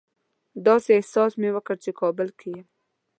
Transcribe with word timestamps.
داسې 0.65 0.89
احساس 0.97 1.31
مې 1.41 1.49
وکړ 1.53 1.75
چې 1.83 1.91
کابل 2.01 2.27
کې 2.39 2.49
یم. 2.55 2.67